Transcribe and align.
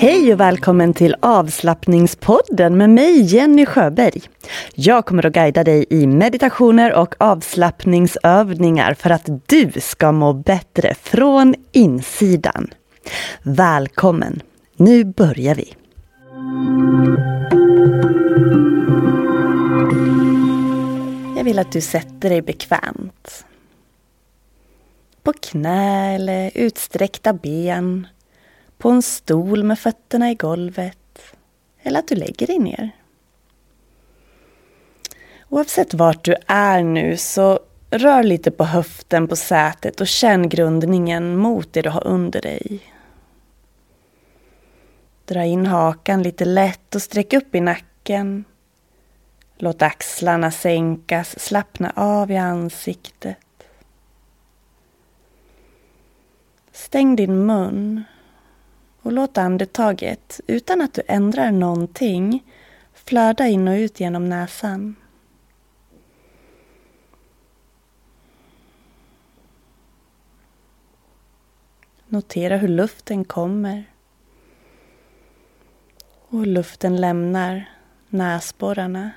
Hej 0.00 0.32
och 0.32 0.40
välkommen 0.40 0.94
till 0.94 1.16
avslappningspodden 1.22 2.76
med 2.76 2.90
mig 2.90 3.20
Jenny 3.20 3.66
Sjöberg. 3.66 4.22
Jag 4.74 5.06
kommer 5.06 5.26
att 5.26 5.32
guida 5.32 5.64
dig 5.64 5.86
i 5.90 6.06
meditationer 6.06 6.94
och 6.94 7.14
avslappningsövningar 7.18 8.94
för 8.94 9.10
att 9.10 9.28
du 9.46 9.72
ska 9.80 10.12
må 10.12 10.32
bättre 10.32 10.94
från 10.94 11.54
insidan. 11.72 12.70
Välkommen! 13.42 14.42
Nu 14.76 15.04
börjar 15.04 15.54
vi. 15.54 15.74
Jag 21.36 21.44
vill 21.44 21.58
att 21.58 21.72
du 21.72 21.80
sätter 21.80 22.30
dig 22.30 22.42
bekvämt. 22.42 23.44
På 25.22 25.32
knä 25.32 26.14
eller 26.14 26.50
utsträckta 26.54 27.32
ben 27.32 28.06
på 28.80 28.90
en 28.90 29.02
stol 29.02 29.64
med 29.64 29.78
fötterna 29.78 30.30
i 30.30 30.34
golvet 30.34 30.96
eller 31.82 31.98
att 31.98 32.08
du 32.08 32.14
lägger 32.14 32.46
dig 32.46 32.58
ner. 32.58 32.90
Oavsett 35.48 35.94
vart 35.94 36.24
du 36.24 36.34
är 36.46 36.82
nu 36.82 37.16
så 37.16 37.60
rör 37.90 38.22
lite 38.22 38.50
på 38.50 38.64
höften 38.64 39.28
på 39.28 39.36
sätet 39.36 40.00
och 40.00 40.06
känn 40.06 40.48
grundningen 40.48 41.36
mot 41.36 41.72
det 41.72 41.82
du 41.82 41.90
har 41.90 42.06
under 42.06 42.40
dig. 42.40 42.80
Dra 45.24 45.44
in 45.44 45.66
hakan 45.66 46.22
lite 46.22 46.44
lätt 46.44 46.94
och 46.94 47.02
sträck 47.02 47.32
upp 47.32 47.54
i 47.54 47.60
nacken. 47.60 48.44
Låt 49.58 49.82
axlarna 49.82 50.50
sänkas, 50.50 51.38
slappna 51.38 51.92
av 51.96 52.30
i 52.30 52.36
ansiktet. 52.36 53.36
Stäng 56.72 57.16
din 57.16 57.46
mun 57.46 58.04
och 59.02 59.12
låt 59.12 59.38
andetaget, 59.38 60.40
utan 60.46 60.80
att 60.80 60.94
du 60.94 61.02
ändrar 61.06 61.50
någonting, 61.50 62.44
flöda 62.92 63.46
in 63.46 63.68
och 63.68 63.74
ut 63.74 64.00
genom 64.00 64.28
näsan. 64.28 64.96
Notera 72.06 72.56
hur 72.56 72.68
luften 72.68 73.24
kommer 73.24 73.84
och 76.28 76.38
hur 76.38 76.46
luften 76.46 76.96
lämnar 76.96 77.68
näsborrarna. 78.08 79.10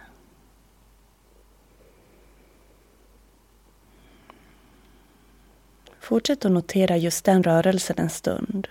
Fortsätt 6.00 6.46
att 6.46 6.52
notera 6.52 6.98
just 6.98 7.26
den 7.26 7.44
rörelsen 7.44 7.96
en 8.00 8.10
stund 8.10 8.68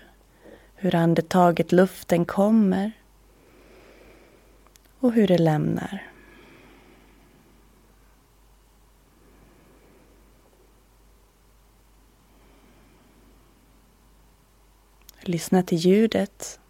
hur 0.82 0.94
andetaget, 0.94 1.72
luften 1.72 2.24
kommer 2.24 2.92
och 4.98 5.12
hur 5.12 5.28
det 5.28 5.38
lämnar. 5.38 6.12
Lyssna 15.20 15.62
till 15.62 15.78
ljudet 15.78 16.60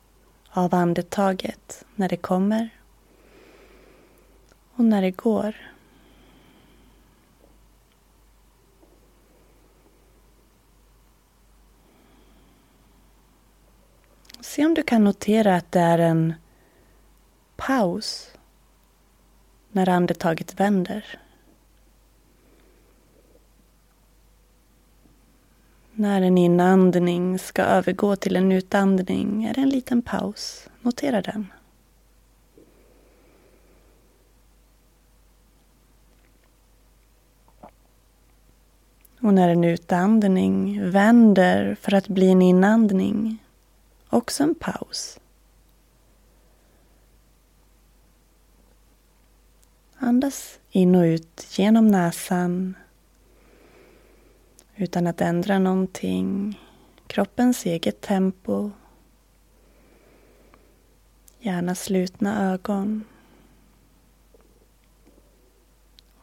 av 0.50 0.74
andetaget 0.74 1.84
när 1.94 2.08
det 2.08 2.16
kommer 2.16 2.68
och 4.74 4.84
när 4.84 5.02
det 5.02 5.10
går. 5.10 5.71
Se 14.42 14.66
om 14.66 14.74
du 14.74 14.82
kan 14.82 15.04
notera 15.04 15.56
att 15.56 15.72
det 15.72 15.80
är 15.80 15.98
en 15.98 16.34
paus 17.56 18.30
när 19.72 19.88
andetaget 19.88 20.60
vänder. 20.60 21.20
När 25.92 26.22
en 26.22 26.38
inandning 26.38 27.38
ska 27.38 27.62
övergå 27.62 28.16
till 28.16 28.36
en 28.36 28.52
utandning 28.52 29.44
är 29.44 29.54
det 29.54 29.60
en 29.60 29.68
liten 29.68 30.02
paus. 30.02 30.68
Notera 30.80 31.22
den. 31.22 31.46
Och 39.20 39.34
när 39.34 39.48
en 39.48 39.64
utandning 39.64 40.82
vänder 40.90 41.76
för 41.80 41.94
att 41.94 42.08
bli 42.08 42.30
en 42.30 42.42
inandning 42.42 43.41
Också 44.12 44.42
en 44.42 44.54
paus. 44.54 45.20
Andas 49.96 50.58
in 50.70 50.94
och 50.94 51.02
ut 51.02 51.58
genom 51.58 51.88
näsan 51.88 52.74
utan 54.76 55.06
att 55.06 55.20
ändra 55.20 55.58
någonting. 55.58 56.60
Kroppens 57.06 57.66
eget 57.66 58.00
tempo. 58.00 58.70
Gärna 61.38 61.74
slutna 61.74 62.52
ögon. 62.52 63.04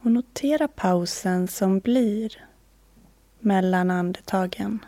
Och 0.00 0.12
notera 0.12 0.68
pausen 0.68 1.48
som 1.48 1.78
blir 1.78 2.44
mellan 3.40 3.90
andetagen. 3.90 4.84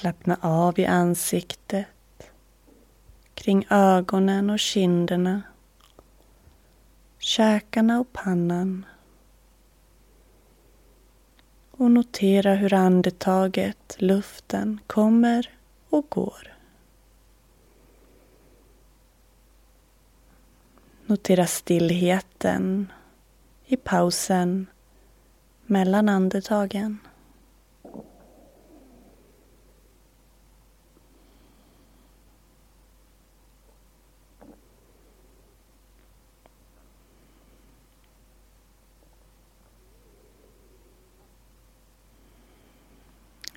Slappna 0.00 0.38
av 0.40 0.78
i 0.78 0.86
ansiktet, 0.86 1.86
kring 3.34 3.66
ögonen 3.70 4.50
och 4.50 4.58
kinderna 4.58 5.42
käkarna 7.18 8.00
och 8.00 8.12
pannan. 8.12 8.86
Och 11.70 11.90
notera 11.90 12.54
hur 12.54 12.74
andetaget, 12.74 13.96
luften, 13.98 14.80
kommer 14.86 15.50
och 15.90 16.06
går. 16.08 16.56
Notera 21.06 21.46
stillheten 21.46 22.92
i 23.66 23.76
pausen 23.76 24.66
mellan 25.66 26.08
andetagen. 26.08 26.98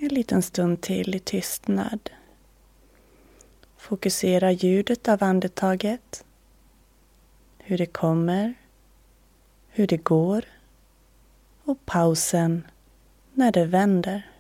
En 0.04 0.10
liten 0.10 0.42
stund 0.42 0.82
till 0.82 1.16
i 1.16 1.20
tystnad. 1.20 2.10
Fokusera 3.78 4.52
ljudet 4.52 5.08
av 5.08 5.24
andetaget. 5.24 6.26
Hur 7.58 7.78
det 7.78 7.86
kommer. 7.86 8.54
Hur 9.70 9.88
det 9.88 9.98
går. 9.98 10.46
Och 11.64 11.86
pausen 11.86 12.68
när 13.34 13.52
det 13.52 13.66
vänder. 13.66 14.32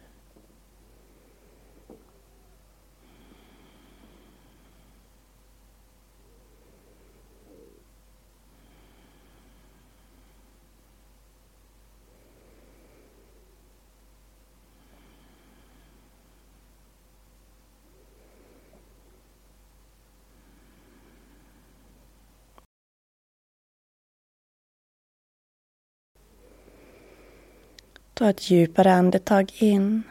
Ta 28.24 28.30
ett 28.30 28.52
djupare 28.52 28.94
andetag 28.94 29.52
in. 29.58 30.04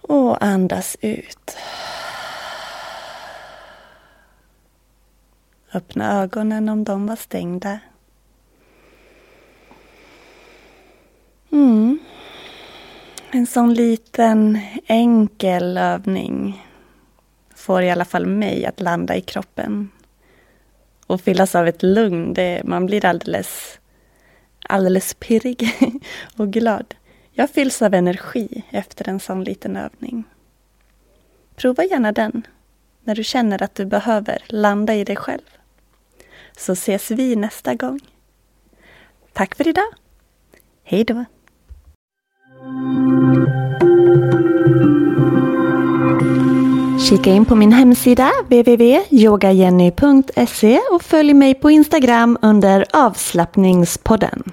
Och 0.00 0.44
andas 0.44 0.96
ut. 1.00 1.56
Öppna 5.74 6.22
ögonen 6.22 6.68
om 6.68 6.84
de 6.84 7.06
var 7.06 7.16
stängda. 7.16 7.78
Mm. 11.52 11.98
En 13.30 13.46
sån 13.46 13.74
liten 13.74 14.60
enkel 14.86 15.78
övning 15.78 16.66
får 17.54 17.82
i 17.82 17.90
alla 17.90 18.04
fall 18.04 18.26
mig 18.26 18.66
att 18.66 18.80
landa 18.80 19.16
i 19.16 19.20
kroppen 19.20 19.90
och 21.06 21.20
fyllas 21.20 21.54
av 21.54 21.68
ett 21.68 21.82
lugn. 21.82 22.34
Det, 22.34 22.62
man 22.64 22.86
blir 22.86 23.04
alldeles 23.04 23.80
alldeles 24.70 25.14
pirrig 25.14 25.74
och 26.36 26.52
glad. 26.52 26.94
Jag 27.32 27.50
fylls 27.50 27.82
av 27.82 27.94
energi 27.94 28.62
efter 28.70 29.08
en 29.08 29.20
sån 29.20 29.44
liten 29.44 29.76
övning. 29.76 30.24
Prova 31.56 31.84
gärna 31.84 32.12
den 32.12 32.46
när 33.04 33.14
du 33.14 33.24
känner 33.24 33.62
att 33.62 33.74
du 33.74 33.86
behöver 33.86 34.42
landa 34.46 34.94
i 34.94 35.04
dig 35.04 35.16
själv. 35.16 35.56
Så 36.56 36.72
ses 36.72 37.10
vi 37.10 37.36
nästa 37.36 37.74
gång. 37.74 38.00
Tack 39.32 39.54
för 39.54 39.68
idag. 39.68 39.88
Hej 40.84 41.04
då. 41.04 41.24
Kika 47.08 47.30
in 47.30 47.44
på 47.44 47.54
min 47.54 47.72
hemsida 47.72 48.30
www.yogajenny.se 48.44 50.80
och 50.92 51.02
följ 51.02 51.34
mig 51.34 51.54
på 51.54 51.70
Instagram 51.70 52.38
under 52.42 52.84
avslappningspodden. 52.92 54.52